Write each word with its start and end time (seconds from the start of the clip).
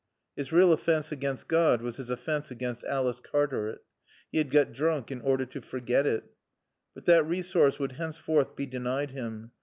His 0.35 0.51
real 0.51 0.73
offense 0.73 1.11
against 1.11 1.47
God 1.47 1.83
was 1.83 1.97
his 1.97 2.09
offense 2.09 2.49
against 2.49 2.83
Alice 2.85 3.19
Cartaret. 3.19 3.81
He 4.31 4.39
had 4.39 4.49
got 4.49 4.73
drunk 4.73 5.11
in 5.11 5.21
order 5.21 5.45
to 5.45 5.61
forget 5.61 6.07
it. 6.07 6.23
But 6.95 7.05
that 7.05 7.27
resource 7.27 7.77
would 7.77 7.91
henceforth 7.91 8.55
be 8.55 8.65
denied 8.65 9.11
him. 9.11 9.51